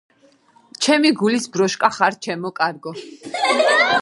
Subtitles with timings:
[0.85, 2.99] ჩემი გულის ბროშკვა ხარ ჩემო კარგო